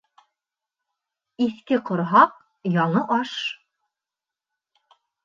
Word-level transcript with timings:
Иҫке 1.47 1.77
ҡорһаҡ, 1.89 2.33
яңы 2.77 3.03
аш 3.17 3.35